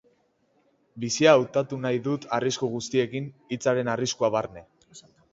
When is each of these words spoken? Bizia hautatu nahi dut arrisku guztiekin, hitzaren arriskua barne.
Bizia 1.01 1.33
hautatu 1.39 1.77
nahi 1.83 1.99
dut 2.07 2.25
arrisku 2.37 2.69
guztiekin, 2.75 3.27
hitzaren 3.57 3.93
arriskua 3.93 4.31
barne. 4.37 4.65